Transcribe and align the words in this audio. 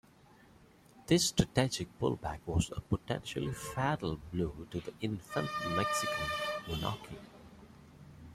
This 1.05 1.27
strategic 1.27 1.99
pullback 1.99 2.39
was 2.47 2.71
a 2.75 2.81
potentially 2.81 3.53
fatal 3.53 4.19
blow 4.33 4.51
to 4.71 4.79
the 4.79 4.93
infant 4.99 5.47
Mexican 5.75 6.25
monarchy. 6.67 7.17